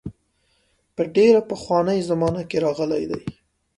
په 0.95 1.03
ډېره 1.15 1.39
پخوانۍ 1.49 1.99
زمانه 2.09 2.41
کې 2.49 2.57
راغلي 2.65 3.03
دي. 3.11 3.19